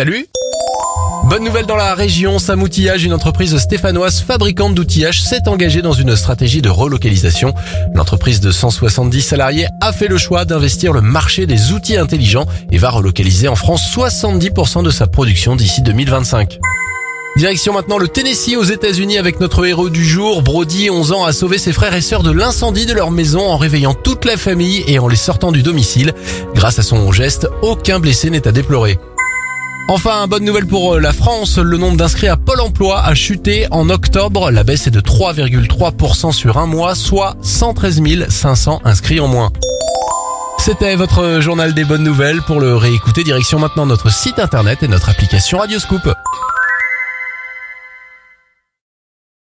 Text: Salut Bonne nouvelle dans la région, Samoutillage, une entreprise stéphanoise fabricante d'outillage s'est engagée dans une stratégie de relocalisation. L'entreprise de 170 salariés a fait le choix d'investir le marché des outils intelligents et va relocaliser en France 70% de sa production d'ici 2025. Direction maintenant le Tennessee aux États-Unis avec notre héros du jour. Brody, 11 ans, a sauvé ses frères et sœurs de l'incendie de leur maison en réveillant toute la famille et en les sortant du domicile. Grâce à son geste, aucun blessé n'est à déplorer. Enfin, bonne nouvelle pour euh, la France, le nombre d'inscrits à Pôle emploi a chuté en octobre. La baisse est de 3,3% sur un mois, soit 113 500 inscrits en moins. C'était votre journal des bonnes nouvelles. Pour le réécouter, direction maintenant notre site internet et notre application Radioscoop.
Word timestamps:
Salut 0.00 0.26
Bonne 1.28 1.44
nouvelle 1.44 1.66
dans 1.66 1.76
la 1.76 1.94
région, 1.94 2.38
Samoutillage, 2.38 3.04
une 3.04 3.12
entreprise 3.12 3.54
stéphanoise 3.58 4.22
fabricante 4.22 4.74
d'outillage 4.74 5.20
s'est 5.20 5.46
engagée 5.46 5.82
dans 5.82 5.92
une 5.92 6.16
stratégie 6.16 6.62
de 6.62 6.70
relocalisation. 6.70 7.52
L'entreprise 7.92 8.40
de 8.40 8.50
170 8.50 9.20
salariés 9.20 9.66
a 9.82 9.92
fait 9.92 10.08
le 10.08 10.16
choix 10.16 10.46
d'investir 10.46 10.94
le 10.94 11.02
marché 11.02 11.44
des 11.44 11.72
outils 11.72 11.98
intelligents 11.98 12.46
et 12.72 12.78
va 12.78 12.88
relocaliser 12.88 13.46
en 13.46 13.56
France 13.56 13.94
70% 13.94 14.82
de 14.82 14.90
sa 14.90 15.06
production 15.06 15.54
d'ici 15.54 15.82
2025. 15.82 16.58
Direction 17.36 17.74
maintenant 17.74 17.98
le 17.98 18.08
Tennessee 18.08 18.56
aux 18.56 18.64
États-Unis 18.64 19.18
avec 19.18 19.38
notre 19.38 19.66
héros 19.66 19.90
du 19.90 20.02
jour. 20.02 20.40
Brody, 20.40 20.88
11 20.88 21.12
ans, 21.12 21.24
a 21.26 21.34
sauvé 21.34 21.58
ses 21.58 21.74
frères 21.74 21.94
et 21.94 22.00
sœurs 22.00 22.22
de 22.22 22.30
l'incendie 22.30 22.86
de 22.86 22.94
leur 22.94 23.10
maison 23.10 23.46
en 23.46 23.58
réveillant 23.58 23.92
toute 23.92 24.24
la 24.24 24.38
famille 24.38 24.82
et 24.86 24.98
en 24.98 25.08
les 25.08 25.16
sortant 25.16 25.52
du 25.52 25.62
domicile. 25.62 26.14
Grâce 26.54 26.78
à 26.78 26.82
son 26.82 27.12
geste, 27.12 27.48
aucun 27.60 28.00
blessé 28.00 28.30
n'est 28.30 28.48
à 28.48 28.52
déplorer. 28.52 28.98
Enfin, 29.88 30.26
bonne 30.28 30.44
nouvelle 30.44 30.66
pour 30.66 30.94
euh, 30.94 31.00
la 31.00 31.12
France, 31.12 31.58
le 31.58 31.76
nombre 31.76 31.96
d'inscrits 31.96 32.28
à 32.28 32.36
Pôle 32.36 32.60
emploi 32.60 33.02
a 33.02 33.14
chuté 33.14 33.66
en 33.70 33.90
octobre. 33.90 34.50
La 34.50 34.62
baisse 34.62 34.86
est 34.86 34.92
de 34.92 35.00
3,3% 35.00 36.32
sur 36.32 36.58
un 36.58 36.66
mois, 36.66 36.94
soit 36.94 37.36
113 37.42 38.28
500 38.28 38.82
inscrits 38.84 39.20
en 39.20 39.28
moins. 39.28 39.50
C'était 40.58 40.94
votre 40.94 41.40
journal 41.40 41.74
des 41.74 41.84
bonnes 41.84 42.04
nouvelles. 42.04 42.42
Pour 42.42 42.60
le 42.60 42.76
réécouter, 42.76 43.24
direction 43.24 43.58
maintenant 43.58 43.86
notre 43.86 44.12
site 44.12 44.38
internet 44.38 44.82
et 44.82 44.88
notre 44.88 45.08
application 45.08 45.58
Radioscoop. 45.58 46.08